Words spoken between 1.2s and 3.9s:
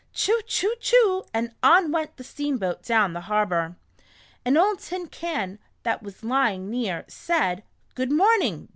and on went the steamboat down the harbor.